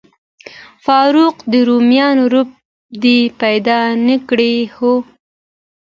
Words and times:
فاروق، 0.85 1.35
د 1.51 1.53
روميانو 1.69 2.23
رب 2.33 2.49
دې 3.03 3.19
پیدا 3.41 3.79
نه 4.07 4.17
کړ؟ 4.27 4.39
هو. 4.75 4.93